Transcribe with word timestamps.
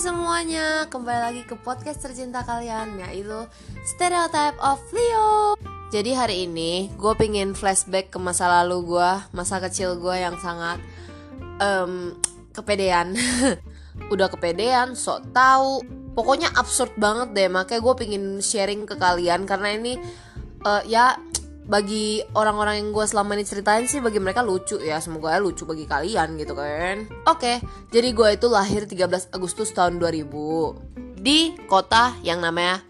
semuanya, 0.00 0.88
kembali 0.88 1.20
lagi 1.20 1.42
ke 1.44 1.52
podcast 1.60 2.00
tercinta 2.00 2.40
kalian 2.40 2.96
yaitu 3.04 3.44
Stereotype 3.84 4.56
of 4.56 4.80
Leo. 4.96 5.60
Jadi 5.92 6.16
hari 6.16 6.48
ini 6.48 6.88
gue 6.96 7.12
pingin 7.20 7.52
flashback 7.52 8.08
ke 8.08 8.16
masa 8.16 8.48
lalu 8.48 8.96
gue, 8.96 9.10
masa 9.36 9.60
kecil 9.60 10.00
gue 10.00 10.16
yang 10.16 10.40
sangat 10.40 10.80
um, 11.60 12.16
kepedean. 12.56 13.12
Udah 14.12 14.32
kepedean, 14.32 14.96
sok 14.96 15.36
tahu 15.36 15.84
Pokoknya 16.16 16.48
absurd 16.56 16.96
banget 16.96 17.36
deh, 17.36 17.52
makanya 17.52 17.84
gue 17.84 17.94
pingin 18.00 18.24
sharing 18.40 18.88
ke 18.88 18.96
kalian 18.96 19.44
Karena 19.44 19.76
ini 19.76 20.00
uh, 20.64 20.80
ya 20.88 21.20
bagi 21.66 22.24
orang-orang 22.32 22.80
yang 22.80 22.88
gue 22.90 23.04
selama 23.06 23.36
ini 23.36 23.44
ceritain 23.44 23.84
sih 23.84 24.00
bagi 24.00 24.20
mereka 24.22 24.40
lucu 24.40 24.80
ya. 24.80 24.98
Semoga 25.02 25.36
lucu 25.40 25.64
bagi 25.68 25.84
kalian 25.84 26.38
gitu 26.40 26.56
kan. 26.56 27.08
Oke 27.28 27.60
jadi 27.92 28.08
gue 28.14 28.28
itu 28.36 28.46
lahir 28.48 28.86
13 28.86 29.34
Agustus 29.34 29.70
tahun 29.74 30.00
2000 30.00 31.20
di 31.20 31.52
kota 31.68 32.16
yang 32.24 32.40
namanya 32.40 32.80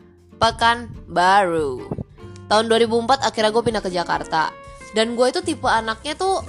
Pekanbaru. 0.40 2.00
Tahun 2.48 2.64
2004 2.66 3.28
akhirnya 3.28 3.50
gue 3.52 3.62
pindah 3.62 3.84
ke 3.84 3.92
Jakarta. 3.92 4.48
Dan 4.96 5.14
gue 5.14 5.26
itu 5.28 5.44
tipe 5.44 5.68
anaknya 5.68 6.16
tuh 6.16 6.42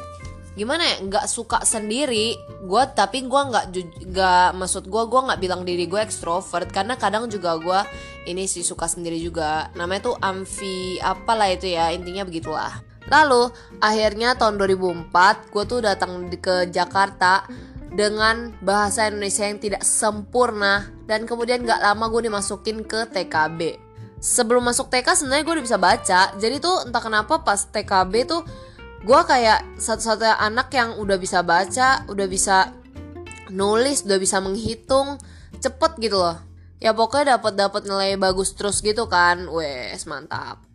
gimana 0.56 0.84
ya? 0.84 0.96
Nggak 1.04 1.26
suka 1.32 1.64
sendiri. 1.64 2.36
Gue 2.66 2.84
tapi 2.92 3.24
gue 3.26 3.42
nggak 3.42 3.66
nggak 4.12 4.48
maksud 4.56 4.88
gue 4.88 5.04
gue 5.08 5.22
nggak 5.28 5.40
bilang 5.42 5.62
diri 5.64 5.86
gue 5.88 6.02
ekstrovert. 6.02 6.70
Karena 6.70 7.00
kadang 7.00 7.28
juga 7.32 7.56
gue 7.58 7.80
ini 8.28 8.46
sih 8.48 8.64
suka 8.66 8.88
sendiri 8.88 9.18
juga. 9.20 9.72
Namanya 9.76 10.12
tuh 10.12 10.16
amfi 10.20 11.00
apalah 11.00 11.50
itu 11.52 11.72
ya. 11.72 11.92
Intinya 11.96 12.28
begitulah. 12.28 12.84
Lalu 13.10 13.52
akhirnya 13.82 14.38
tahun 14.38 14.62
2004 14.62 15.52
gue 15.52 15.64
tuh 15.66 15.80
datang 15.82 16.30
ke 16.30 16.70
Jakarta 16.70 17.44
dengan 17.92 18.56
bahasa 18.64 19.10
Indonesia 19.12 19.44
yang 19.44 19.60
tidak 19.60 19.84
sempurna. 19.84 20.88
Dan 21.08 21.28
kemudian 21.28 21.64
nggak 21.64 21.82
lama 21.82 22.08
gue 22.08 22.32
dimasukin 22.32 22.88
ke 22.88 23.08
TKB 23.12 23.92
sebelum 24.22 24.70
masuk 24.70 24.94
TK 24.94 25.18
sebenarnya 25.18 25.44
gue 25.44 25.54
udah 25.58 25.66
bisa 25.66 25.80
baca. 25.82 26.22
Jadi 26.38 26.56
tuh 26.62 26.86
entah 26.86 27.02
kenapa 27.02 27.42
pas 27.42 27.66
TKB 27.66 28.14
tuh 28.30 28.46
gue 29.02 29.22
kayak 29.26 29.82
satu-satunya 29.82 30.38
anak 30.38 30.70
yang 30.78 31.02
udah 31.02 31.18
bisa 31.18 31.42
baca 31.42 32.06
udah 32.06 32.28
bisa 32.30 32.70
nulis 33.50 34.06
udah 34.06 34.20
bisa 34.22 34.38
menghitung 34.40 35.18
cepet 35.58 35.92
gitu 36.02 36.18
loh. 36.18 36.38
Ya 36.82 36.98
pokoknya 36.98 37.38
dapat 37.38 37.54
dapat 37.58 37.86
nilai 37.86 38.18
bagus 38.18 38.58
terus 38.58 38.82
gitu 38.82 39.06
kan. 39.06 39.46
Wes 39.50 40.10
mantap. 40.10 40.66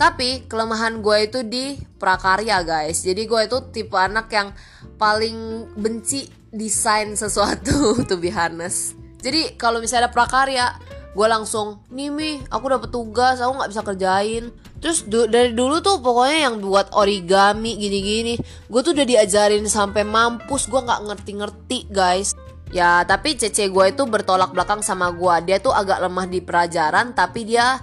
Tapi 0.00 0.48
kelemahan 0.48 1.04
gue 1.04 1.16
itu 1.28 1.44
di 1.44 1.76
prakarya 2.00 2.64
guys. 2.64 3.04
Jadi 3.04 3.28
gue 3.28 3.40
itu 3.44 3.58
tipe 3.68 3.96
anak 3.96 4.32
yang 4.32 4.48
paling 4.96 5.68
benci 5.76 6.28
desain 6.48 7.12
sesuatu 7.16 7.96
to 8.08 8.16
be 8.16 8.32
honest. 8.32 8.96
Jadi 9.20 9.54
kalau 9.60 9.78
misalnya 9.78 10.08
ada 10.08 10.14
prakarya 10.14 10.66
gue 11.12 11.26
langsung 11.28 11.84
nih 11.92 12.08
mi 12.08 12.40
aku 12.48 12.72
dapat 12.72 12.88
tugas 12.88 13.36
aku 13.44 13.52
nggak 13.52 13.70
bisa 13.70 13.82
kerjain 13.84 14.44
Terus 14.82 15.06
du 15.06 15.30
dari 15.30 15.54
dulu 15.54 15.78
tuh 15.78 16.02
pokoknya 16.02 16.50
yang 16.50 16.58
buat 16.58 16.90
origami 16.98 17.78
gini-gini 17.78 18.34
Gue 18.66 18.82
tuh 18.82 18.98
udah 18.98 19.06
diajarin 19.06 19.62
sampai 19.70 20.02
mampus 20.02 20.66
Gue 20.66 20.82
gak 20.82 21.06
ngerti-ngerti 21.06 21.86
guys. 21.86 22.34
Ya 22.74 23.06
tapi 23.06 23.38
cece 23.38 23.70
gue 23.70 23.84
itu 23.94 24.02
bertolak 24.10 24.50
belakang 24.50 24.82
sama 24.82 25.14
gue 25.14 25.46
Dia 25.46 25.62
tuh 25.62 25.70
agak 25.70 26.02
lemah 26.02 26.26
di 26.26 26.42
pelajaran 26.42 27.14
Tapi 27.14 27.46
dia 27.46 27.78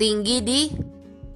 tinggi 0.00 0.40
di 0.40 0.60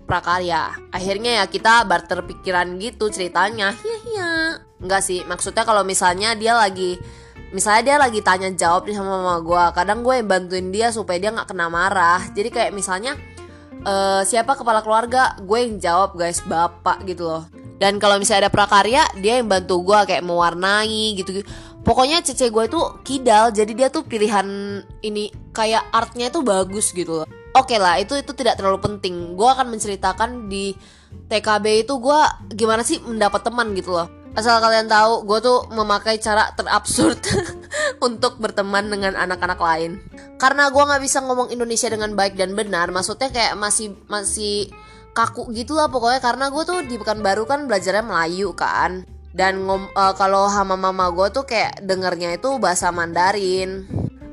prakarya. 0.09 0.89
Akhirnya 0.95 1.43
ya 1.43 1.45
kita 1.45 1.85
barter 1.85 2.25
pikiran 2.25 2.81
gitu 2.81 3.13
ceritanya. 3.13 3.77
Hiya 3.77 4.65
Enggak 4.81 5.05
sih 5.05 5.21
maksudnya 5.29 5.69
kalau 5.69 5.85
misalnya 5.85 6.33
dia 6.33 6.57
lagi 6.57 6.97
Misalnya 7.53 7.83
dia 7.85 7.97
lagi 8.01 8.25
tanya 8.25 8.49
jawab 8.49 8.89
nih 8.89 8.97
sama 8.97 9.21
mama 9.21 9.45
gue 9.45 9.65
Kadang 9.77 10.01
gue 10.01 10.15
yang 10.19 10.29
bantuin 10.31 10.73
dia 10.73 10.89
supaya 10.89 11.21
dia 11.21 11.37
gak 11.37 11.53
kena 11.53 11.69
marah. 11.69 12.25
Jadi 12.33 12.49
kayak 12.49 12.73
misalnya 12.73 13.13
uh, 13.87 14.23
siapa 14.27 14.59
kepala 14.59 14.83
keluarga? 14.83 15.39
Gue 15.39 15.65
yang 15.65 15.79
jawab 15.79 16.19
guys 16.19 16.43
bapak 16.43 17.07
gitu 17.07 17.31
loh. 17.31 17.47
Dan 17.79 18.03
kalau 18.03 18.19
misalnya 18.19 18.49
ada 18.49 18.53
prakarya 18.53 19.05
dia 19.21 19.39
yang 19.39 19.49
bantu 19.49 19.85
gue 19.85 19.99
kayak 20.09 20.25
mewarnai 20.25 21.13
gitu, 21.15 21.45
pokoknya 21.85 22.25
cece 22.25 22.49
gue 22.49 22.65
itu 22.67 22.81
kidal 23.05 23.53
jadi 23.53 23.73
dia 23.77 23.89
tuh 23.93 24.03
pilihan 24.09 24.81
ini 25.05 25.29
kayak 25.53 25.93
artnya 25.93 26.33
itu 26.33 26.41
bagus 26.41 26.91
gitu 26.91 27.23
loh. 27.23 27.29
Oke 27.57 27.77
okay 27.77 27.79
lah 27.81 28.01
itu 28.01 28.17
itu 28.17 28.33
tidak 28.33 28.57
terlalu 28.61 28.81
penting. 28.81 29.37
Gue 29.37 29.49
akan 29.49 29.73
menceritakan 29.73 30.49
di 30.49 30.73
TKB 31.29 31.89
itu 31.89 31.95
gue 32.01 32.21
gimana 32.57 32.81
sih 32.81 33.01
mendapat 33.05 33.45
teman 33.45 33.77
gitu 33.77 33.93
loh. 33.93 34.09
Asal 34.37 34.61
kalian 34.61 34.89
tahu 34.89 35.25
gue 35.25 35.39
tuh 35.41 35.59
memakai 35.73 36.21
cara 36.21 36.53
terabsurd 36.57 37.21
untuk 38.07 38.39
berteman 38.39 38.87
dengan 38.87 39.19
anak-anak 39.19 39.59
lain. 39.59 39.99
Karena 40.39 40.71
gue 40.71 40.79
nggak 40.79 41.03
bisa 41.03 41.19
ngomong 41.27 41.51
Indonesia 41.51 41.91
dengan 41.91 42.15
baik 42.15 42.39
dan 42.39 42.55
benar 42.55 42.95
maksudnya 42.95 43.35
kayak 43.35 43.59
masih 43.59 43.99
masih 44.07 44.71
kaku 45.11 45.51
gitu 45.51 45.75
lah 45.75 45.91
pokoknya. 45.91 46.23
Karena 46.23 46.47
gue 46.55 46.63
tuh 46.63 46.79
di 46.87 46.97
Pekanbaru 46.97 47.45
kan 47.45 47.67
belajarnya 47.67 48.05
Melayu 48.07 48.55
kan. 48.55 49.03
Dan 49.37 49.69
ngom 49.69 49.93
uh, 49.93 50.15
kalau 50.17 50.49
sama 50.49 50.81
mama 50.81 51.13
gue 51.13 51.29
tuh 51.35 51.45
kayak 51.45 51.85
dengernya 51.85 52.39
itu 52.39 52.57
bahasa 52.63 52.89
Mandarin. 52.95 53.85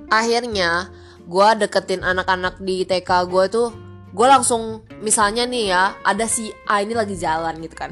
Akhirnya 0.08 0.94
gue 1.26 1.48
deketin 1.60 2.06
anak-anak 2.06 2.60
di 2.62 2.84
TK 2.84 3.10
gue 3.32 3.46
tuh 3.48 3.70
gue 4.14 4.28
langsung 4.30 4.86
misalnya 5.02 5.48
nih 5.50 5.74
ya 5.74 5.98
ada 6.06 6.30
si 6.30 6.54
A 6.70 6.86
ini 6.86 6.94
lagi 6.94 7.18
jalan 7.18 7.58
gitu 7.60 7.76
kan. 7.76 7.92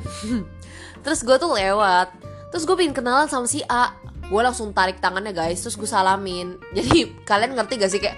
Terus 1.04 1.26
gue 1.26 1.36
tuh 1.42 1.52
lewat. 1.58 2.14
Terus 2.52 2.64
gue 2.68 2.76
pengen 2.76 2.96
kenalan 2.96 3.28
sama 3.32 3.48
si 3.48 3.64
A 3.66 3.96
gue 4.32 4.42
langsung 4.42 4.72
tarik 4.72 5.04
tangannya 5.04 5.36
guys. 5.36 5.60
Terus 5.60 5.76
gue 5.76 5.90
salamin. 5.90 6.56
Jadi 6.78 7.20
kalian 7.28 7.60
ngerti 7.60 7.74
gak 7.76 7.92
sih? 7.92 8.00
Kayak 8.00 8.18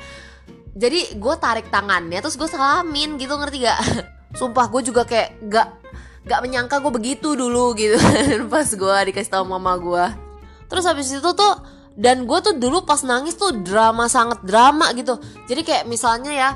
jadi 0.73 1.21
gue 1.21 1.35
tarik 1.37 1.69
tangannya 1.69 2.17
terus 2.17 2.33
gue 2.33 2.49
salamin 2.49 3.21
gitu 3.21 3.37
ngerti 3.37 3.61
gak? 3.61 3.81
Sumpah 4.41 4.65
gue 4.73 4.81
juga 4.81 5.05
kayak 5.05 5.45
gak 5.45 5.67
gak 6.25 6.39
menyangka 6.41 6.81
gue 6.81 6.89
begitu 6.89 7.37
dulu 7.37 7.77
gitu. 7.77 7.93
Pas 8.53 8.65
gue 8.65 8.97
dikasih 9.13 9.29
tau 9.29 9.45
mama 9.45 9.77
gue 9.77 10.33
terus 10.73 10.89
habis 10.89 11.13
itu 11.13 11.29
tuh 11.37 11.53
dan 11.93 12.25
gue 12.25 12.39
tuh 12.41 12.57
dulu 12.57 12.81
pas 12.89 12.97
nangis 13.05 13.37
tuh 13.37 13.61
drama 13.61 14.09
sangat 14.09 14.41
drama 14.41 14.89
gitu. 14.97 15.21
Jadi 15.45 15.61
kayak 15.61 15.85
misalnya 15.85 16.33
ya 16.33 16.49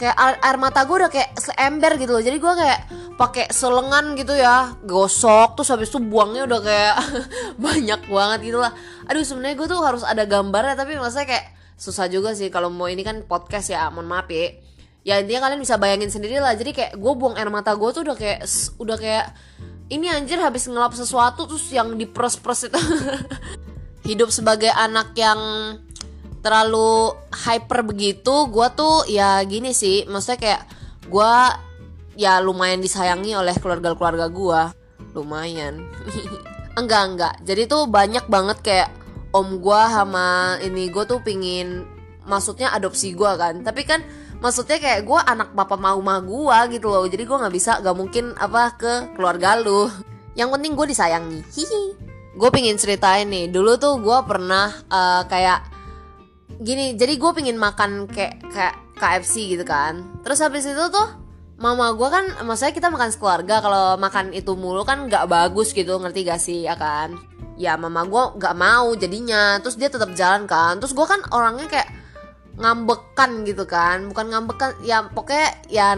kayak 0.00 0.16
air, 0.16 0.56
mata 0.56 0.80
gue 0.88 0.96
udah 0.96 1.12
kayak 1.12 1.36
seember 1.36 2.00
gitu 2.00 2.16
loh. 2.16 2.24
Jadi 2.24 2.40
gue 2.40 2.54
kayak 2.56 2.80
pakai 3.20 3.52
selengan 3.52 4.16
gitu 4.16 4.32
ya. 4.32 4.72
Gosok 4.88 5.60
terus 5.60 5.68
habis 5.68 5.92
itu 5.92 6.00
buangnya 6.00 6.48
udah 6.48 6.60
kayak 6.64 6.94
banyak 7.64 8.00
banget 8.08 8.40
gitu 8.48 8.58
lah. 8.64 8.72
Aduh 9.04 9.20
sebenarnya 9.20 9.60
gue 9.60 9.68
tuh 9.68 9.80
harus 9.84 10.00
ada 10.00 10.24
gambarnya 10.24 10.72
tapi 10.80 10.96
maksudnya 10.96 11.28
kayak 11.36 11.46
susah 11.76 12.08
juga 12.08 12.32
sih 12.32 12.48
kalau 12.48 12.72
mau 12.72 12.88
ini 12.88 13.04
kan 13.04 13.20
podcast 13.28 13.76
ya 13.76 13.92
mohon 13.92 14.08
maaf 14.08 14.32
ya. 14.32 14.56
Ya 15.04 15.20
intinya 15.20 15.48
kalian 15.48 15.60
bisa 15.60 15.76
bayangin 15.76 16.08
sendiri 16.08 16.40
lah. 16.40 16.56
Jadi 16.56 16.72
kayak 16.72 16.92
gue 16.96 17.12
buang 17.12 17.36
air 17.36 17.52
mata 17.52 17.76
gue 17.76 17.88
tuh 17.92 18.00
udah 18.00 18.16
kayak 18.16 18.48
udah 18.80 18.96
kayak 18.96 19.36
ini 19.92 20.08
anjir 20.08 20.40
habis 20.40 20.64
ngelap 20.64 20.96
sesuatu 20.96 21.44
terus 21.44 21.68
yang 21.68 21.92
diperes-peres 21.98 22.72
itu 22.72 22.80
hidup 24.08 24.32
sebagai 24.32 24.72
anak 24.72 25.12
yang 25.12 25.40
terlalu 26.40 27.12
hyper 27.32 27.84
begitu 27.84 28.48
gue 28.48 28.68
tuh 28.72 29.04
ya 29.08 29.40
gini 29.44 29.76
sih 29.76 30.08
maksudnya 30.08 30.40
kayak 30.40 30.62
gue 31.08 31.32
ya 32.20 32.40
lumayan 32.44 32.80
disayangi 32.84 33.32
oleh 33.32 33.56
keluarga-keluarga 33.56 34.28
gue 34.28 34.62
lumayan. 35.14 35.86
Enggak 36.78 37.02
enggak. 37.12 37.34
Jadi 37.42 37.66
tuh 37.66 37.90
banyak 37.90 38.30
banget 38.30 38.58
kayak 38.62 38.90
om 39.34 39.58
gue 39.58 39.82
sama 39.90 40.56
ini 40.62 40.86
gue 40.88 41.04
tuh 41.04 41.18
pingin 41.20 41.82
maksudnya 42.24 42.70
adopsi 42.70 43.12
gue 43.12 43.32
kan. 43.36 43.60
Tapi 43.66 43.82
kan 43.82 44.00
maksudnya 44.38 44.78
kayak 44.78 45.02
gue 45.02 45.18
anak 45.18 45.50
papa 45.52 45.74
mau 45.74 45.98
mah 45.98 46.22
gue 46.22 46.78
gitu 46.78 46.88
loh. 46.88 47.04
Jadi 47.10 47.26
gue 47.26 47.36
nggak 47.36 47.54
bisa 47.54 47.82
gak 47.82 47.96
mungkin 47.98 48.32
apa 48.38 48.78
ke 48.78 49.18
keluarga 49.18 49.58
lu. 49.58 49.90
Yang 50.38 50.48
penting 50.56 50.72
gue 50.78 50.86
disayangi. 50.94 51.40
Hihi. 51.42 51.84
Gue 52.38 52.48
pingin 52.54 52.78
ceritain 52.78 53.26
nih 53.26 53.50
dulu 53.50 53.74
tuh 53.76 53.98
gue 53.98 54.18
pernah 54.24 54.70
uh, 54.88 55.26
kayak 55.26 55.66
gini 56.60 56.92
jadi 56.92 57.16
gue 57.16 57.30
pingin 57.32 57.56
makan 57.56 58.04
kayak 58.04 58.44
kayak 58.52 58.76
KFC 59.00 59.56
gitu 59.56 59.64
kan. 59.64 60.04
Terus 60.20 60.44
habis 60.44 60.68
itu 60.68 60.84
tuh 60.92 61.08
mama 61.56 61.92
gue 61.96 62.08
kan 62.08 62.24
maksudnya 62.44 62.72
kita 62.76 62.88
makan 62.92 63.12
sekeluarga 63.12 63.64
kalau 63.64 63.96
makan 63.96 64.32
itu 64.36 64.52
mulu 64.56 64.84
kan 64.84 65.08
nggak 65.08 65.28
bagus 65.28 65.72
gitu 65.72 65.96
ngerti 65.96 66.28
gak 66.28 66.40
sih 66.40 66.68
ya 66.68 66.76
kan? 66.76 67.16
Ya 67.56 67.80
mama 67.80 68.04
gue 68.04 68.22
nggak 68.36 68.56
mau 68.56 68.92
jadinya 68.92 69.56
terus 69.64 69.80
dia 69.80 69.88
tetap 69.88 70.12
jalan 70.12 70.44
kan. 70.44 70.76
Terus 70.76 70.92
gue 70.92 71.06
kan 71.08 71.24
orangnya 71.32 71.66
kayak 71.68 71.88
ngambekan 72.60 73.48
gitu 73.48 73.64
kan 73.64 74.12
bukan 74.12 74.36
ngambekan 74.36 74.76
ya 74.84 75.00
pokoknya 75.08 75.48
ya 75.72 75.96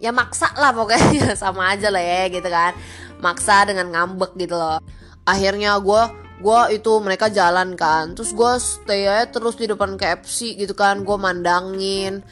ya 0.00 0.08
maksa 0.08 0.48
lah 0.56 0.72
pokoknya 0.72 1.04
ya 1.12 1.28
sama 1.42 1.76
aja 1.76 1.92
lah 1.92 2.00
ya 2.00 2.32
gitu 2.32 2.48
kan. 2.48 2.72
Maksa 3.20 3.68
dengan 3.68 3.92
ngambek 3.92 4.40
gitu 4.40 4.56
loh. 4.56 4.80
Akhirnya 5.28 5.76
gue 5.84 6.25
gue 6.40 6.60
itu 6.76 6.92
mereka 7.00 7.32
jalan 7.32 7.78
kan. 7.78 8.12
Terus 8.12 8.32
gue 8.32 8.52
stay 8.60 9.08
aja 9.08 9.28
terus 9.30 9.56
di 9.56 9.68
depan 9.68 9.96
KFC 9.96 10.56
gitu 10.56 10.72
kan. 10.76 11.02
Gue 11.02 11.16
mandangin 11.16 12.24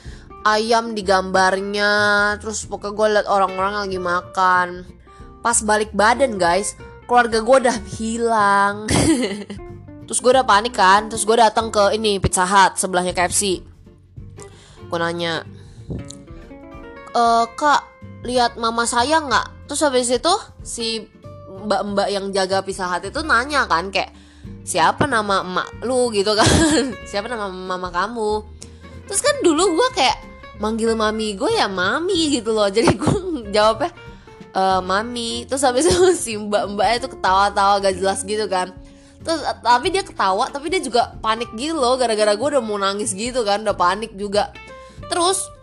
ayam 0.44 0.92
di 0.92 1.02
gambarnya. 1.04 1.92
Terus 2.40 2.68
pokoknya 2.68 2.94
gue 2.96 3.06
liat 3.20 3.26
orang-orang 3.28 3.86
lagi 3.86 4.00
makan. 4.00 4.68
Pas 5.40 5.58
balik 5.60 5.92
badan 5.92 6.40
guys 6.40 6.76
keluarga 7.04 7.40
gue 7.44 7.56
udah 7.68 7.78
hilang. 8.00 8.74
Terus 10.08 10.18
gue 10.20 10.30
udah 10.36 10.44
panik 10.44 10.76
kan. 10.76 11.08
Terus 11.08 11.24
gue 11.24 11.36
datang 11.36 11.72
ke 11.72 11.96
ini 11.96 12.20
Pizza 12.20 12.44
Hut 12.44 12.76
sebelahnya 12.80 13.16
KFC 13.16 13.74
gue 14.94 15.02
nanya 15.02 15.42
e, 17.10 17.22
kak 17.58 17.82
lihat 18.22 18.54
mama 18.56 18.86
saya 18.86 19.18
nggak? 19.18 19.66
Terus 19.66 19.82
habis 19.82 20.08
itu 20.08 20.34
si 20.62 21.10
mbak-mbak 21.64 22.08
yang 22.12 22.30
jaga 22.30 22.60
Pizza 22.60 22.86
Hut 22.86 23.08
itu 23.08 23.20
nanya 23.24 23.64
kan 23.64 23.88
kayak 23.88 24.12
siapa 24.64 25.04
nama 25.04 25.44
emak 25.44 25.84
lu? 25.84 26.08
gitu 26.10 26.32
kan. 26.32 26.48
Siapa 27.10 27.28
nama 27.28 27.48
mama 27.48 27.92
kamu? 27.92 28.44
Terus 29.04 29.20
kan 29.20 29.36
dulu 29.44 29.76
gue 29.76 29.88
kayak 30.00 30.16
manggil 30.56 30.96
mami 30.96 31.36
gue 31.36 31.52
ya 31.52 31.68
mami 31.68 32.32
gitu 32.32 32.56
loh. 32.56 32.68
Jadi 32.68 32.96
gue 32.96 33.16
jawabnya 33.54 33.92
e, 34.52 34.62
mami. 34.80 35.44
Terus 35.44 35.62
habis 35.64 35.84
itu 35.88 36.00
si 36.24 36.32
mbak-mbaknya 36.40 37.04
itu 37.04 37.08
ketawa-tawa 37.12 37.84
gak 37.84 37.94
jelas 38.00 38.20
gitu 38.24 38.48
kan. 38.48 38.72
Terus 39.24 39.40
tapi 39.64 39.88
dia 39.88 40.04
ketawa 40.04 40.52
tapi 40.52 40.68
dia 40.72 40.80
juga 40.80 41.12
panik 41.20 41.52
gitu 41.56 41.76
loh. 41.76 42.00
Gara-gara 42.00 42.32
gue 42.32 42.48
udah 42.56 42.62
mau 42.64 42.80
nangis 42.80 43.12
gitu 43.12 43.44
kan 43.44 43.60
udah 43.60 43.76
panik 43.76 44.16
juga. 44.16 44.52
Terus 45.12 45.53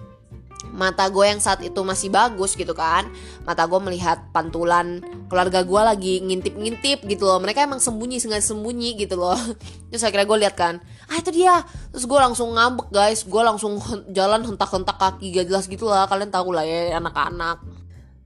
mata 0.71 1.07
gue 1.11 1.25
yang 1.27 1.43
saat 1.43 1.59
itu 1.61 1.79
masih 1.83 2.07
bagus 2.07 2.55
gitu 2.55 2.71
kan. 2.71 3.11
Mata 3.43 3.67
gue 3.67 3.79
melihat 3.83 4.31
pantulan 4.31 5.03
keluarga 5.27 5.61
gue 5.61 5.81
lagi 5.83 6.13
ngintip-ngintip 6.23 7.03
gitu 7.05 7.27
loh. 7.27 7.39
Mereka 7.43 7.67
emang 7.67 7.83
sembunyi 7.83 8.17
sengaja 8.17 8.55
sembunyi 8.55 8.95
gitu 8.97 9.19
loh. 9.19 9.37
Terus 9.91 10.03
akhirnya 10.03 10.27
gue 10.27 10.39
lihat 10.47 10.55
kan 10.55 10.79
ah 11.11 11.17
itu 11.19 11.31
dia. 11.35 11.61
Terus 11.91 12.07
gue 12.07 12.19
langsung 12.19 12.55
ngambek 12.55 12.87
guys. 12.89 13.27
Gue 13.27 13.43
langsung 13.43 13.77
jalan 14.09 14.47
hentak-hentak 14.47 14.97
kaki 14.97 15.35
gak 15.35 15.47
jelas 15.51 15.65
gitu 15.67 15.91
lah. 15.91 16.07
Kalian 16.07 16.31
tahu 16.31 16.55
lah 16.55 16.63
ya 16.63 16.97
anak-anak. 16.97 17.61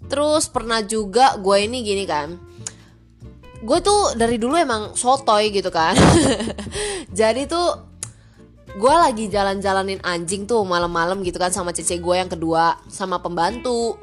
Terus 0.06 0.46
pernah 0.48 0.86
juga 0.86 1.36
gue 1.42 1.58
ini 1.66 1.82
gini 1.82 2.06
kan. 2.06 2.38
Gue 3.66 3.82
tuh 3.82 4.14
dari 4.14 4.38
dulu 4.38 4.54
emang 4.54 4.94
sotoy 4.94 5.50
gitu 5.50 5.74
kan. 5.74 5.98
Jadi 7.20 7.50
tuh 7.50 7.95
gue 8.76 8.94
lagi 8.94 9.32
jalan-jalanin 9.32 10.04
anjing 10.04 10.44
tuh 10.44 10.60
malam-malam 10.68 11.24
gitu 11.24 11.40
kan 11.40 11.48
sama 11.48 11.72
cece 11.72 12.04
gue 12.04 12.16
yang 12.16 12.28
kedua 12.28 12.76
sama 12.92 13.24
pembantu. 13.24 13.96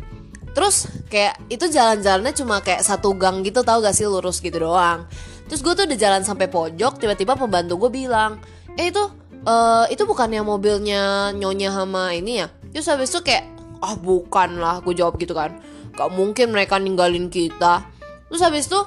Terus 0.53 0.89
kayak 1.13 1.41
itu 1.53 1.69
jalan-jalannya 1.69 2.33
cuma 2.33 2.61
kayak 2.65 2.81
satu 2.85 3.13
gang 3.17 3.45
gitu 3.45 3.61
tau 3.65 3.85
gak 3.85 3.93
sih 3.93 4.09
lurus 4.09 4.41
gitu 4.41 4.65
doang. 4.65 5.05
Terus 5.49 5.61
gue 5.61 5.73
tuh 5.77 5.85
udah 5.85 5.99
jalan 6.01 6.23
sampai 6.25 6.49
pojok 6.49 6.97
tiba-tiba 6.97 7.37
pembantu 7.37 7.77
gue 7.85 8.05
bilang 8.05 8.41
eh 8.81 8.89
itu 8.89 9.05
uh, 9.45 9.85
itu 9.93 10.09
bukannya 10.09 10.41
mobilnya 10.41 11.33
nyonya 11.37 11.69
sama 11.73 12.17
ini 12.17 12.41
ya? 12.41 12.49
Terus 12.73 12.89
habis 12.89 13.13
itu 13.13 13.21
kayak 13.21 13.45
ah 13.85 13.93
bukan 14.01 14.57
lah 14.57 14.81
gue 14.81 14.97
jawab 14.97 15.21
gitu 15.21 15.37
kan. 15.37 15.53
Gak 15.93 16.09
mungkin 16.17 16.49
mereka 16.49 16.81
ninggalin 16.81 17.29
kita. 17.29 17.85
Terus 18.33 18.41
habis 18.41 18.73
itu 18.73 18.81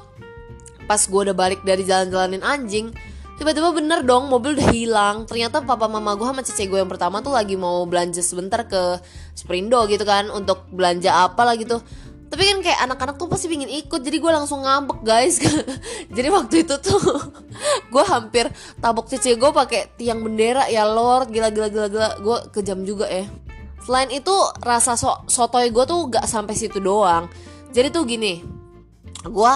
pas 0.90 1.02
gue 1.02 1.22
udah 1.30 1.38
balik 1.38 1.62
dari 1.62 1.86
jalan-jalanin 1.86 2.42
anjing 2.42 2.90
tiba-tiba 3.36 3.72
bener 3.76 4.04
dong 4.04 4.32
mobil 4.32 4.56
udah 4.56 4.70
hilang. 4.72 5.16
Ternyata 5.28 5.64
papa 5.64 5.88
mama 5.88 6.16
gue 6.16 6.28
sama 6.28 6.42
cece 6.42 6.68
gue 6.68 6.80
yang 6.80 6.92
pertama 6.92 7.20
tuh 7.20 7.36
lagi 7.36 7.60
mau 7.60 7.84
belanja 7.84 8.24
sebentar 8.24 8.64
ke 8.68 9.00
Sprindo 9.36 9.84
gitu 9.88 10.04
kan 10.08 10.32
untuk 10.32 10.68
belanja 10.72 11.28
apa 11.28 11.44
lah 11.44 11.56
gitu. 11.60 11.80
Tapi 12.26 12.42
kan 12.42 12.58
kayak 12.66 12.80
anak-anak 12.90 13.16
tuh 13.22 13.30
pasti 13.30 13.46
pingin 13.48 13.70
ikut 13.70 14.02
jadi 14.02 14.18
gue 14.18 14.32
langsung 14.34 14.66
ngambek 14.66 15.06
guys. 15.06 15.40
Jadi 16.16 16.28
waktu 16.34 16.68
itu 16.68 16.76
tuh 16.82 17.00
gue 17.94 18.04
hampir 18.10 18.50
tabok 18.82 19.08
cece 19.08 19.38
gue 19.38 19.52
pakai 19.54 19.94
tiang 19.96 20.20
bendera. 20.26 20.68
Ya 20.68 20.84
lord 20.84 21.30
gila 21.31 21.54
gila 21.54 21.70
gila 21.70 21.88
gila. 21.88 22.10
Gue 22.20 22.38
kejam 22.52 22.81
juga 22.84 23.08
ya 23.08 23.30
selain 23.86 24.10
itu 24.10 24.34
rasa 24.66 24.98
so 24.98 25.14
sotoy 25.30 25.70
gue 25.70 25.86
tuh 25.86 26.10
gak 26.10 26.26
sampai 26.26 26.58
situ 26.58 26.81
doang. 26.81 27.30
Jadi 27.70 27.94
tuh 27.94 28.04
gini 28.10 28.42
gue 29.26 29.54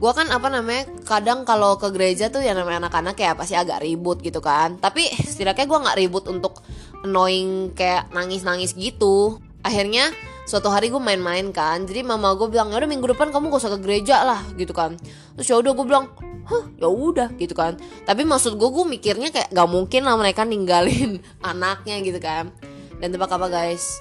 gue 0.00 0.12
kan 0.16 0.32
apa 0.32 0.48
namanya 0.48 0.88
kadang 1.04 1.44
kalau 1.44 1.76
ke 1.76 1.92
gereja 1.92 2.32
tuh 2.32 2.40
yang 2.40 2.56
namanya 2.56 2.88
anak-anak 2.88 3.20
kayak 3.20 3.36
pasti 3.36 3.52
agak 3.52 3.84
ribut 3.84 4.24
gitu 4.24 4.40
kan. 4.40 4.80
Tapi 4.80 5.12
setidaknya 5.12 5.68
gue 5.68 5.78
nggak 5.84 5.98
ribut 6.00 6.24
untuk 6.32 6.64
annoying 7.04 7.76
kayak 7.76 8.08
nangis-nangis 8.16 8.72
gitu. 8.72 9.36
Akhirnya 9.60 10.08
suatu 10.48 10.72
hari 10.72 10.88
gue 10.88 10.98
main-main 10.98 11.52
kan 11.52 11.84
jadi 11.84 12.00
mama 12.00 12.32
gue 12.32 12.48
bilang 12.48 12.72
ya 12.72 12.80
udah 12.80 12.90
minggu 12.90 13.12
depan 13.12 13.30
kamu 13.30 13.54
gak 13.54 13.60
usah 13.60 13.72
ke 13.76 13.80
gereja 13.84 14.24
lah 14.24 14.40
gitu 14.56 14.72
kan. 14.72 14.96
Terus 15.36 15.46
ya 15.52 15.60
udah 15.60 15.72
gue 15.76 15.84
bilang 15.84 16.08
hah 16.48 16.64
ya 16.80 16.88
udah 16.88 17.28
gitu 17.36 17.52
kan. 17.52 17.76
Tapi 18.08 18.24
maksud 18.24 18.56
gue 18.56 18.68
gue 18.72 18.84
mikirnya 18.88 19.28
kayak 19.28 19.52
gak 19.52 19.68
mungkin 19.68 20.08
lah 20.08 20.16
mereka 20.16 20.48
ninggalin 20.48 21.20
anaknya 21.44 22.00
gitu 22.00 22.16
kan. 22.16 22.48
Dan 22.96 23.12
tebak 23.12 23.36
apa 23.36 23.52
guys? 23.52 24.00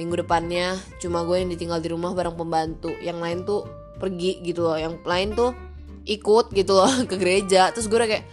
Minggu 0.00 0.24
depannya 0.24 0.80
cuma 0.98 1.20
gue 1.28 1.36
yang 1.36 1.52
ditinggal 1.52 1.84
di 1.84 1.92
rumah 1.92 2.16
bareng 2.16 2.34
pembantu. 2.34 2.96
Yang 3.04 3.18
lain 3.20 3.38
tuh 3.44 3.83
pergi 3.98 4.42
gitu 4.44 4.66
loh. 4.66 4.78
Yang 4.78 4.94
lain 5.04 5.28
tuh 5.34 5.50
ikut 6.04 6.52
gitu 6.52 6.72
loh 6.76 6.90
ke 7.10 7.14
gereja. 7.16 7.70
Terus 7.72 7.86
gue 7.88 7.98
udah 7.98 8.10
kayak 8.10 8.26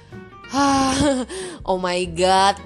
Hah, 0.52 1.24
oh 1.70 1.80
my 1.80 2.04
god. 2.12 2.60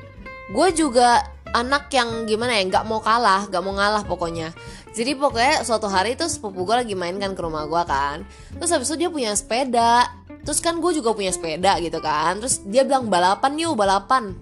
Gue 0.56 0.68
juga 0.72 1.20
anak 1.52 1.92
yang 1.92 2.24
gimana 2.24 2.56
ya 2.56 2.64
nggak 2.64 2.84
mau 2.88 3.00
kalah 3.00 3.44
nggak 3.52 3.60
mau 3.60 3.76
ngalah 3.76 4.08
pokoknya. 4.08 4.56
Jadi 4.96 5.12
pokoknya 5.20 5.60
suatu 5.60 5.84
hari 5.84 6.16
tuh 6.16 6.32
sepupu 6.32 6.64
gue 6.64 6.76
lagi 6.80 6.96
main 6.96 7.12
kan 7.20 7.36
ke 7.36 7.40
rumah 7.44 7.68
gue 7.68 7.82
kan. 7.84 8.24
Terus 8.56 8.72
habis 8.72 8.88
itu 8.88 9.04
dia 9.04 9.10
punya 9.12 9.36
sepeda. 9.36 10.08
Terus 10.48 10.64
kan 10.64 10.80
gue 10.80 10.92
juga 10.96 11.12
punya 11.12 11.28
sepeda 11.28 11.76
gitu 11.84 12.00
kan. 12.00 12.40
Terus 12.40 12.64
dia 12.64 12.88
bilang 12.88 13.12
balapan 13.12 13.52
yuk 13.60 13.76
balapan. 13.76 14.32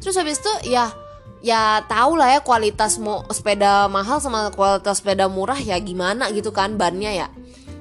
Terus 0.00 0.16
habis 0.16 0.40
itu 0.40 0.72
ya 0.72 0.88
ya 1.40 1.80
tau 1.88 2.16
lah 2.16 2.36
ya 2.36 2.40
kualitas 2.44 3.00
mau 3.00 3.24
sepeda 3.32 3.88
mahal 3.88 4.20
sama 4.20 4.52
kualitas 4.52 5.00
sepeda 5.00 5.26
murah 5.26 5.56
ya 5.56 5.80
gimana 5.80 6.28
gitu 6.32 6.52
kan 6.52 6.76
bannya 6.76 7.26
ya. 7.26 7.28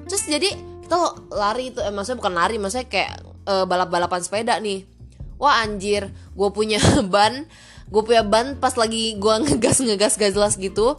Terus 0.07 0.23
jadi 0.25 0.49
kita 0.87 0.97
lari 1.35 1.75
itu 1.75 1.79
eh, 1.83 1.93
maksudnya 1.93 2.19
bukan 2.23 2.33
lari 2.33 2.55
maksudnya 2.57 2.87
kayak 2.87 3.13
eh, 3.45 3.65
balap-balapan 3.67 4.21
sepeda 4.23 4.57
nih. 4.63 4.87
Wah 5.39 5.63
anjir 5.63 6.11
gue 6.35 6.49
punya 6.51 6.79
ban 7.13 7.47
gue 7.89 8.01
punya 8.05 8.23
ban 8.23 8.55
pas 8.57 8.73
lagi 8.79 9.17
gue 9.19 9.33
ngegas 9.45 9.83
ngegas 9.83 10.15
gak 10.15 10.33
jelas 10.33 10.55
gitu. 10.55 10.97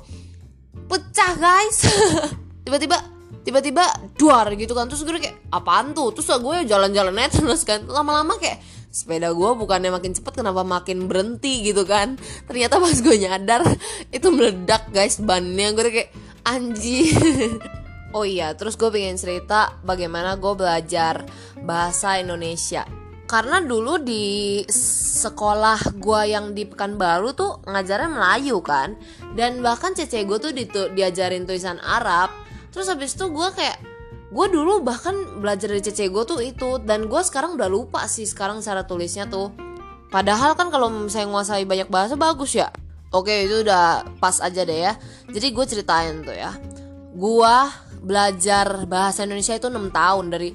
Pecah 0.86 1.32
guys. 1.40 1.88
Tiba-tiba 2.64 3.00
tiba-tiba 3.40 3.82
duar 4.20 4.52
gitu 4.52 4.76
kan. 4.76 4.84
Terus 4.86 5.02
gue 5.02 5.16
kayak 5.16 5.48
apaan 5.48 5.96
tuh? 5.96 6.12
Terus 6.12 6.28
gue 6.28 6.56
jalan-jalan 6.68 7.16
aja 7.16 7.40
terus 7.40 7.64
kan. 7.64 7.82
Lama-lama 7.88 8.36
kayak 8.36 8.60
sepeda 8.90 9.30
gue 9.30 9.50
bukannya 9.54 9.94
makin 9.94 10.12
cepet 10.18 10.42
kenapa 10.42 10.66
makin 10.66 11.06
berhenti 11.06 11.62
gitu 11.62 11.86
kan 11.86 12.18
ternyata 12.50 12.82
pas 12.82 12.98
gue 12.98 13.16
nyadar 13.22 13.62
itu 14.10 14.28
meledak 14.34 14.90
guys 14.90 15.22
bannya 15.22 15.70
gue 15.72 15.82
kayak 15.90 16.10
anjir 16.42 17.14
Oh 18.10 18.26
iya, 18.26 18.58
terus 18.58 18.74
gue 18.74 18.90
pengen 18.90 19.14
cerita 19.14 19.78
bagaimana 19.86 20.34
gue 20.34 20.50
belajar 20.58 21.22
bahasa 21.62 22.18
Indonesia. 22.18 22.82
Karena 23.30 23.62
dulu 23.62 24.02
di 24.02 24.58
sekolah 24.66 25.94
gue 25.94 26.20
yang 26.26 26.50
di 26.50 26.66
Pekanbaru 26.66 27.30
tuh 27.38 27.62
ngajarnya 27.70 28.10
Melayu 28.10 28.58
kan. 28.66 28.98
Dan 29.38 29.62
bahkan 29.62 29.94
cece 29.94 30.26
gue 30.26 30.42
tuh 30.42 30.50
diajarin 30.90 31.46
tulisan 31.46 31.78
Arab. 31.78 32.34
Terus 32.74 32.90
habis 32.90 33.14
itu 33.14 33.30
gue 33.30 33.48
kayak 33.54 33.78
gue 34.30 34.46
dulu 34.46 34.86
bahkan 34.86 35.42
belajar 35.42 35.74
dari 35.74 35.82
cece 35.82 36.06
gue 36.08 36.24
tuh 36.24 36.40
itu. 36.40 36.78
Dan 36.82 37.10
gue 37.10 37.22
sekarang 37.22 37.58
udah 37.58 37.66
lupa 37.66 38.06
sih 38.06 38.24
sekarang 38.24 38.62
cara 38.62 38.86
tulisnya 38.86 39.26
tuh. 39.26 39.50
Padahal 40.10 40.58
kan 40.58 40.70
kalau 40.74 40.90
misalnya 40.90 41.30
nguasai 41.30 41.66
banyak 41.66 41.90
bahasa 41.90 42.14
bagus 42.14 42.54
ya. 42.54 42.70
Oke 43.10 43.46
itu 43.46 43.66
udah 43.66 44.06
pas 44.22 44.38
aja 44.38 44.62
deh 44.62 44.86
ya. 44.86 44.94
Jadi 45.26 45.50
gue 45.50 45.64
ceritain 45.66 46.22
tuh 46.22 46.34
ya. 46.34 46.54
Gue 47.14 47.56
belajar 48.00 48.88
bahasa 48.88 49.28
Indonesia 49.28 49.58
itu 49.58 49.68
6 49.68 49.92
tahun 49.92 50.24
dari 50.32 50.50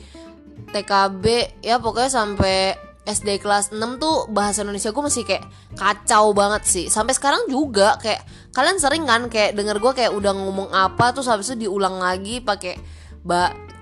TKB 0.73 1.25
ya 1.61 1.77
pokoknya 1.77 2.11
sampai 2.11 2.73
SD 3.05 3.37
kelas 3.37 3.69
6 3.69 4.01
tuh 4.01 4.25
bahasa 4.33 4.65
Indonesia 4.65 4.89
gue 4.89 5.03
masih 5.05 5.23
kayak 5.29 5.45
kacau 5.77 6.33
banget 6.33 6.65
sih 6.65 6.85
Sampai 6.89 7.13
sekarang 7.13 7.45
juga 7.45 8.01
kayak 8.01 8.25
Kalian 8.49 8.81
sering 8.81 9.05
kan 9.05 9.29
kayak 9.29 9.53
denger 9.53 9.77
gue 9.77 9.93
kayak 9.93 10.11
udah 10.17 10.33
ngomong 10.33 10.73
apa 10.73 11.13
Terus 11.13 11.29
habis 11.29 11.53
itu 11.53 11.69
diulang 11.69 12.01
lagi 12.01 12.41
pakai 12.41 12.81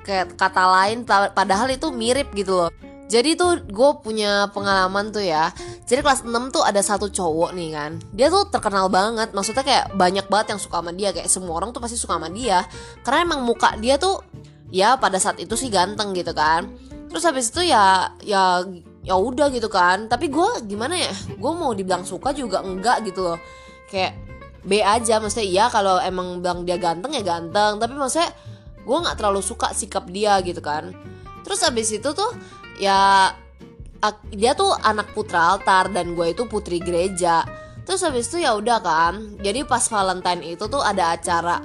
kayak 0.04 0.36
kata 0.36 0.64
lain 0.68 1.08
Padahal 1.08 1.72
itu 1.72 1.92
mirip 1.92 2.32
gitu 2.36 2.66
loh. 2.66 2.72
Jadi 3.14 3.38
tuh 3.38 3.62
gue 3.62 3.90
punya 4.02 4.50
pengalaman 4.50 5.14
tuh 5.14 5.22
ya. 5.22 5.54
Jadi 5.86 6.02
kelas 6.02 6.26
6 6.26 6.34
tuh 6.50 6.66
ada 6.66 6.82
satu 6.82 7.14
cowok 7.14 7.54
nih 7.54 7.70
kan. 7.76 7.92
Dia 8.10 8.34
tuh 8.34 8.50
terkenal 8.50 8.90
banget. 8.90 9.38
Maksudnya 9.38 9.62
kayak 9.62 9.86
banyak 9.94 10.26
banget 10.32 10.58
yang 10.58 10.62
suka 10.62 10.82
sama 10.82 10.92
dia. 10.98 11.14
Kayak 11.14 11.30
semua 11.30 11.54
orang 11.62 11.70
tuh 11.70 11.78
pasti 11.84 12.00
suka 12.00 12.18
sama 12.18 12.34
dia. 12.34 12.66
Karena 13.06 13.28
emang 13.28 13.46
muka 13.46 13.78
dia 13.78 14.02
tuh 14.02 14.24
Ya 14.74 14.98
pada 14.98 15.22
saat 15.22 15.38
itu 15.38 15.54
sih 15.54 15.70
ganteng 15.70 16.18
gitu 16.18 16.34
kan. 16.34 16.66
Terus 17.06 17.22
habis 17.30 17.54
itu 17.54 17.62
ya 17.70 18.18
Ya 18.26 18.66
ya 19.06 19.16
udah 19.20 19.54
gitu 19.54 19.70
kan. 19.70 20.10
Tapi 20.10 20.34
gue 20.34 20.66
gimana 20.66 20.98
ya? 20.98 21.14
Gue 21.38 21.54
mau 21.54 21.70
dibilang 21.78 22.02
suka 22.02 22.34
juga 22.34 22.66
enggak 22.66 23.06
gitu 23.06 23.22
loh. 23.22 23.38
Kayak 23.94 24.18
B 24.66 24.82
aja. 24.82 25.22
Maksudnya 25.22 25.46
iya 25.46 25.66
kalau 25.70 26.02
emang 26.02 26.42
bilang 26.42 26.66
dia 26.66 26.82
ganteng 26.82 27.14
ya 27.14 27.22
ganteng. 27.22 27.78
Tapi 27.78 27.94
maksudnya 27.94 28.34
gue 28.84 28.98
gak 29.00 29.18
terlalu 29.20 29.40
suka 29.40 29.72
sikap 29.72 30.08
dia 30.12 30.38
gitu 30.44 30.60
kan. 30.60 30.92
Terus 31.44 31.60
habis 31.64 31.92
itu 31.92 32.10
tuh 32.12 32.32
ya 32.80 33.32
dia 34.36 34.52
tuh 34.52 34.76
anak 34.84 35.16
putra 35.16 35.56
altar 35.56 35.88
dan 35.92 36.12
gue 36.16 36.36
itu 36.36 36.44
putri 36.48 36.84
gereja. 36.84 37.48
Terus 37.84 38.04
habis 38.04 38.32
itu 38.32 38.44
ya 38.44 38.56
udah 38.56 38.80
kan. 38.84 39.40
Jadi 39.40 39.64
pas 39.64 39.84
Valentine 39.88 40.44
itu 40.56 40.68
tuh 40.68 40.84
ada 40.84 41.16
acara 41.16 41.64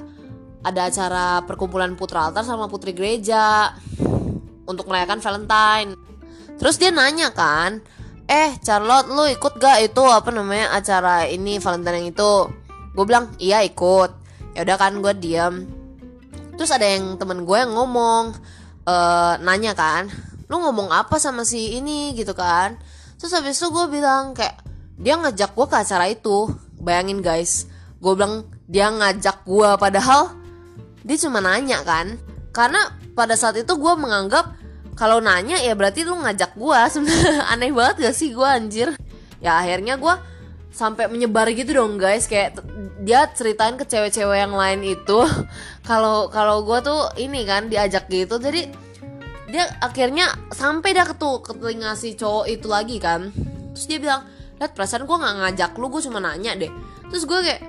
ada 0.63 0.91
acara 0.91 1.43
perkumpulan 1.47 1.95
putra 1.95 2.31
altar 2.31 2.43
sama 2.43 2.67
putri 2.67 2.95
gereja 2.95 3.75
untuk 4.67 4.91
merayakan 4.91 5.23
Valentine. 5.23 5.95
Terus 6.59 6.79
dia 6.79 6.91
nanya 6.91 7.31
kan 7.31 7.83
eh 8.29 8.61
Charlotte 8.61 9.09
lu 9.09 9.25
ikut 9.25 9.57
gak 9.57 9.89
itu 9.89 10.05
apa 10.05 10.29
namanya 10.29 10.75
acara 10.75 11.27
ini 11.27 11.59
Valentine 11.59 12.03
yang 12.03 12.09
itu? 12.15 12.33
Gue 12.95 13.05
bilang 13.07 13.35
iya 13.39 13.63
ikut. 13.63 14.11
Ya 14.59 14.67
udah 14.67 14.77
kan 14.79 14.99
gue 14.99 15.15
diam 15.23 15.78
terus 16.59 16.75
ada 16.75 16.85
yang 16.85 17.15
temen 17.15 17.47
gue 17.47 17.57
yang 17.57 17.71
ngomong 17.71 18.35
uh, 18.85 19.39
nanya 19.39 19.79
kan 19.79 20.11
lu 20.49 20.57
ngomong 20.65 20.89
apa 20.91 21.21
sama 21.21 21.45
si 21.45 21.77
ini? 21.79 22.17
Gitu 22.17 22.33
kan. 22.33 22.81
Terus 23.21 23.33
habis 23.37 23.61
itu 23.61 23.69
gue 23.69 23.87
bilang 23.93 24.33
kayak 24.33 24.65
dia 24.99 25.15
ngajak 25.21 25.53
gue 25.55 25.67
ke 25.69 25.77
acara 25.77 26.09
itu. 26.09 26.51
Bayangin 26.81 27.21
guys 27.21 27.69
gue 27.99 28.13
bilang 28.15 28.47
dia 28.71 28.89
ngajak 28.89 29.43
gue 29.43 29.71
padahal 29.77 30.33
dia 31.05 31.17
cuma 31.21 31.45
nanya 31.45 31.85
kan. 31.85 32.17
Karena 32.51 32.81
pada 33.13 33.37
saat 33.37 33.61
itu 33.61 33.71
gue 33.77 33.95
menganggap 33.95 34.57
kalau 34.99 35.23
nanya 35.23 35.61
ya 35.63 35.77
berarti 35.77 36.03
lu 36.09 36.17
ngajak 36.17 36.57
gue. 36.57 36.81
Sebenarnya 36.97 37.45
aneh 37.53 37.71
banget 37.71 38.09
gak 38.09 38.17
sih 38.17 38.33
gue 38.33 38.49
anjir? 38.49 38.89
Ya 39.39 39.61
akhirnya 39.61 40.01
gue 40.01 40.15
sampai 40.73 41.11
menyebar 41.13 41.51
gitu 41.53 41.77
dong 41.77 41.99
guys 42.01 42.25
kayak 42.31 42.57
dia 42.99 43.31
ceritain 43.31 43.79
ke 43.79 43.87
cewek-cewek 43.87 44.39
yang 44.43 44.55
lain 44.55 44.83
itu 44.83 45.19
kalau 45.89 46.27
kalau 46.31 46.67
gue 46.67 46.79
tuh 46.83 47.15
ini 47.19 47.47
kan 47.47 47.71
diajak 47.71 48.11
gitu 48.11 48.43
jadi 48.43 48.71
dia 49.49 49.65
akhirnya 49.81 50.29
sampai 50.53 50.93
dah 50.93 51.09
ke 51.09 51.17
tuh 51.17 51.41
ke 51.41 51.57
telinga 51.57 51.97
si 51.97 52.13
cowok 52.13 52.47
itu 52.53 52.69
lagi 52.69 53.01
kan. 53.01 53.33
Terus 53.73 53.87
dia 53.89 53.99
bilang 53.99 54.29
lihat 54.61 54.77
perasaan 54.77 55.09
gue 55.09 55.17
nggak 55.17 55.37
ngajak 55.41 55.71
lu 55.81 55.89
gue 55.89 56.03
cuma 56.05 56.21
nanya 56.21 56.53
deh. 56.53 56.69
Terus 57.09 57.25
gue 57.25 57.39
kayak 57.41 57.63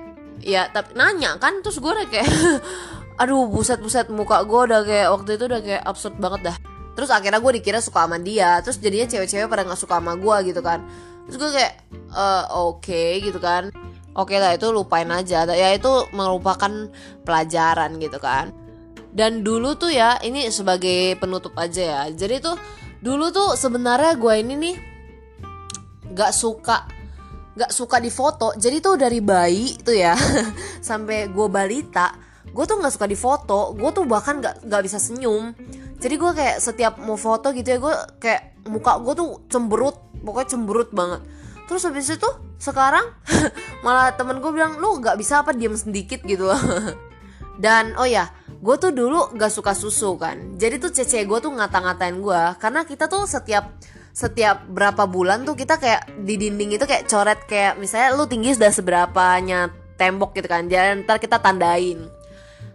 ya 0.44 0.68
tapi 0.68 0.92
nanya 0.92 1.40
kan 1.40 1.64
terus 1.64 1.80
gue 1.80 1.92
kayak 2.12 2.28
aduh 3.20 3.48
buset 3.48 3.80
buset 3.80 4.12
muka 4.12 4.44
gue 4.44 4.60
udah 4.68 4.80
kayak 4.84 5.08
waktu 5.08 5.30
itu 5.40 5.44
udah 5.48 5.60
kayak 5.64 5.82
absurd 5.88 6.20
banget 6.20 6.52
dah. 6.52 6.56
Terus 6.92 7.08
akhirnya 7.08 7.40
gue 7.40 7.52
dikira 7.56 7.80
suka 7.80 8.04
sama 8.04 8.20
dia 8.20 8.60
terus 8.60 8.76
jadinya 8.76 9.08
cewek-cewek 9.08 9.48
pada 9.48 9.64
nggak 9.64 9.80
suka 9.80 10.04
sama 10.04 10.20
gue 10.20 10.36
gitu 10.52 10.60
kan. 10.60 10.84
Terus 11.32 11.36
gue 11.40 11.50
kayak 11.56 11.72
uh, 12.12 12.44
oke 12.60 12.84
okay, 12.84 13.24
gitu 13.24 13.40
kan 13.40 13.72
oke 14.14 14.34
lah 14.36 14.54
itu 14.54 14.70
lupain 14.70 15.08
aja. 15.10 15.46
Ya 15.50 15.68
itu 15.74 16.08
merupakan 16.14 16.90
pelajaran 17.22 17.98
gitu 17.98 18.18
kan. 18.18 18.54
Dan 19.10 19.42
dulu 19.42 19.74
tuh 19.74 19.90
ya 19.90 20.18
ini 20.22 20.46
sebagai 20.54 21.18
penutup 21.18 21.54
aja 21.58 21.82
ya. 21.82 22.02
Jadi 22.14 22.42
tuh 22.42 22.56
dulu 23.02 23.34
tuh 23.34 23.58
sebenarnya 23.58 24.14
gue 24.14 24.34
ini 24.38 24.54
nih 24.54 24.76
nggak 26.14 26.32
suka 26.34 26.86
nggak 27.58 27.72
suka 27.74 27.96
di 27.98 28.10
foto. 28.10 28.54
Jadi 28.54 28.78
tuh 28.78 28.94
dari 28.94 29.18
bayi 29.18 29.74
tuh 29.82 29.94
ya 29.98 30.14
sampai 30.88 31.30
gue 31.30 31.46
balita 31.50 32.30
gue 32.50 32.64
tuh 32.66 32.82
nggak 32.82 32.94
suka 32.94 33.06
di 33.10 33.18
foto. 33.18 33.74
Gue 33.74 33.90
tuh 33.94 34.06
bahkan 34.06 34.38
nggak 34.38 34.66
nggak 34.66 34.82
bisa 34.86 34.98
senyum. 34.98 35.54
Jadi 36.00 36.14
gue 36.16 36.32
kayak 36.32 36.56
setiap 36.62 36.96
mau 37.02 37.18
foto 37.18 37.52
gitu 37.52 37.66
ya 37.66 37.78
gue 37.78 37.94
kayak 38.22 38.64
muka 38.70 38.98
gue 39.02 39.14
tuh 39.18 39.28
cemberut 39.50 39.96
pokoknya 40.22 40.48
cemberut 40.54 40.90
banget. 40.94 41.20
Terus 41.66 41.82
habis 41.86 42.10
itu 42.10 42.30
sekarang 42.60 43.16
malah 43.84 44.12
temen 44.12 44.38
gue 44.38 44.52
bilang 44.52 44.76
lu 44.76 45.00
nggak 45.00 45.16
bisa 45.16 45.40
apa 45.40 45.56
diam 45.56 45.72
sedikit 45.72 46.20
gitu 46.28 46.52
dan 47.64 47.96
oh 47.96 48.04
ya 48.04 48.28
gue 48.60 48.76
tuh 48.76 48.92
dulu 48.92 49.32
gak 49.40 49.52
suka 49.52 49.72
susu 49.72 50.20
kan. 50.20 50.36
Jadi 50.60 50.76
tuh 50.76 50.92
cece 50.92 51.24
gue 51.24 51.38
tuh 51.40 51.48
ngata-ngatain 51.48 52.20
gue 52.20 52.42
karena 52.60 52.84
kita 52.84 53.08
tuh 53.08 53.24
setiap 53.24 53.72
setiap 54.12 54.68
berapa 54.68 55.08
bulan 55.08 55.48
tuh 55.48 55.56
kita 55.56 55.80
kayak 55.80 56.12
di 56.28 56.36
dinding 56.36 56.76
itu 56.76 56.84
kayak 56.84 57.08
coret 57.08 57.40
kayak 57.48 57.80
misalnya 57.80 58.12
lu 58.18 58.28
tinggi 58.28 58.52
sudah 58.52 58.68
seberapanya 58.68 59.70
tembok 59.96 60.36
gitu 60.36 60.50
kan 60.50 60.68
jadi 60.68 61.00
ntar 61.04 61.16
kita 61.16 61.40
tandain. 61.40 62.04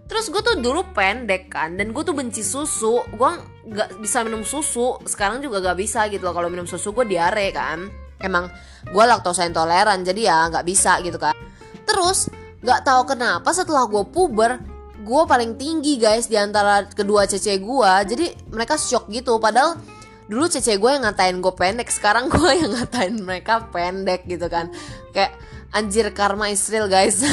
Terus 0.05 0.29
gue 0.29 0.37
tuh 0.37 0.61
dulu 0.61 0.85
pendek 0.93 1.49
kan 1.49 1.81
Dan 1.81 1.89
gue 1.89 2.03
tuh 2.05 2.13
benci 2.13 2.45
susu. 2.45 3.01
Gue 3.09 3.41
gak 3.73 3.97
bisa 3.97 4.21
minum 4.21 4.45
susu 4.45 5.01
Sekarang 5.01 5.41
juga 5.41 5.57
gak 5.65 5.81
bisa 5.81 6.05
gitu 6.13 6.21
loh. 6.21 6.33
Kalau 6.37 6.45
minum 6.45 6.69
susu 6.69 6.93
gue 6.93 7.09
diare 7.09 7.49
kan 7.49 7.89
Emang 8.19 8.47
gue 8.85 9.03
laktosa 9.03 9.43
intoleran 9.43 10.01
Jadi 10.05 10.27
ya 10.27 10.47
gak 10.47 10.65
bisa 10.67 10.99
gitu 11.03 11.19
kan. 11.19 11.35
Terus 11.83 12.31
gak 12.63 12.87
tahu 12.87 13.15
kenapa 13.15 13.51
setelah 13.51 13.85
gue 13.87 14.03
puber 14.07 14.59
Gue 15.05 15.21
paling 15.29 15.59
tinggi 15.59 16.01
guys 16.01 16.25
Di 16.31 16.39
antara 16.39 16.87
kedua 16.87 17.29
cece 17.29 17.61
gue 17.61 17.91
Jadi 18.09 18.49
mereka 18.49 18.79
shock 18.79 19.11
gitu 19.11 19.37
Padahal 19.37 19.77
dulu 20.25 20.49
cece 20.49 20.81
gue 20.81 20.89
yang 20.89 21.05
ngatain 21.05 21.37
gue 21.37 21.53
pendek 21.53 21.89
Sekarang 21.93 22.29
gue 22.33 22.51
yang 22.55 22.71
ngatain 22.73 23.15
mereka 23.21 23.69
pendek 23.69 24.25
gitu 24.25 24.49
kan. 24.49 24.73
Kayak 25.13 25.37
anjir 25.75 26.07
karma 26.15 26.49
Israel 26.49 26.87
guys. 26.87 27.21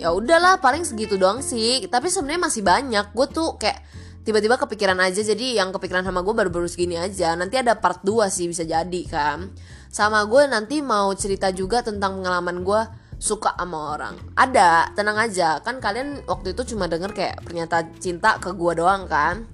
Ya 0.00 0.16
udahlah 0.16 0.56
paling 0.64 0.80
segitu 0.80 1.20
doang 1.20 1.44
sih. 1.44 1.84
Tapi 1.84 2.08
sebenarnya 2.08 2.48
masih 2.48 2.64
banyak. 2.64 3.12
Gue 3.12 3.26
tuh 3.28 3.60
kayak 3.60 3.84
tiba-tiba 4.20 4.60
kepikiran 4.60 5.00
aja 5.00 5.24
jadi 5.24 5.64
yang 5.64 5.72
kepikiran 5.72 6.04
sama 6.04 6.20
gue 6.20 6.34
baru-baru 6.36 6.68
segini 6.68 7.00
aja. 7.00 7.32
Nanti 7.36 7.56
ada 7.56 7.76
part 7.76 8.04
2 8.04 8.28
sih 8.28 8.46
bisa 8.48 8.64
jadi 8.68 9.02
kan? 9.08 9.48
Sama 9.88 10.22
gue 10.28 10.44
nanti 10.46 10.84
mau 10.84 11.10
cerita 11.16 11.50
juga 11.50 11.80
tentang 11.80 12.20
pengalaman 12.20 12.62
gue 12.62 12.80
suka 13.20 13.56
sama 13.56 13.96
orang. 13.96 14.14
Ada 14.36 14.92
tenang 14.96 15.18
aja. 15.18 15.60
Kan 15.64 15.80
kalian 15.80 16.24
waktu 16.28 16.52
itu 16.52 16.74
cuma 16.74 16.88
denger 16.88 17.12
kayak 17.12 17.44
pernyataan 17.44 17.96
cinta 18.00 18.36
ke 18.40 18.52
gue 18.52 18.72
doang 18.76 19.08
kan? 19.08 19.48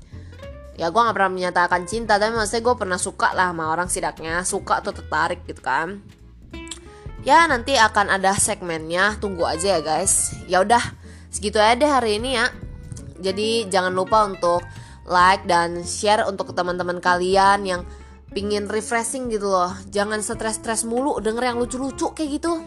Ya 0.76 0.92
gue 0.92 1.00
gak 1.00 1.16
pernah 1.16 1.32
menyatakan 1.32 1.88
cinta 1.88 2.20
tapi 2.20 2.36
maksudnya 2.36 2.62
gue 2.68 2.74
pernah 2.76 3.00
suka 3.00 3.32
lah 3.32 3.48
sama 3.48 3.72
orang 3.72 3.88
sidaknya 3.88 4.44
suka 4.44 4.84
atau 4.84 4.92
tertarik 4.92 5.46
gitu 5.48 5.64
kan? 5.64 6.04
Ya 7.24 7.48
nanti 7.48 7.74
akan 7.74 8.12
ada 8.12 8.36
segmennya. 8.36 9.16
Tunggu 9.18 9.48
aja 9.48 9.78
ya 9.78 9.80
guys. 9.80 10.36
Ya 10.46 10.60
udah 10.60 10.82
segitu 11.32 11.56
aja 11.58 11.74
deh 11.74 11.88
hari 11.88 12.20
ini 12.20 12.36
ya 12.36 12.65
jadi 13.20 13.68
jangan 13.70 13.92
lupa 13.92 14.26
untuk 14.28 14.62
like 15.06 15.46
dan 15.46 15.86
share 15.86 16.26
untuk 16.26 16.52
teman-teman 16.52 16.98
kalian 16.98 17.62
yang 17.64 17.82
pingin 18.34 18.66
refreshing 18.66 19.30
gitu 19.30 19.48
loh. 19.48 19.72
Jangan 19.88 20.20
stres-stres 20.20 20.82
mulu 20.82 21.18
denger 21.22 21.54
yang 21.54 21.58
lucu-lucu 21.62 22.12
kayak 22.12 22.42
gitu. 22.42 22.60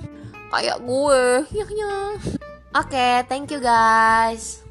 Kayak 0.50 0.82
gue. 0.82 1.22
Ya 1.54 1.66
ya 1.70 1.94
oke 2.76 2.94
okay, 2.94 3.26
thank 3.26 3.50
you 3.50 3.58
guys 3.58 4.62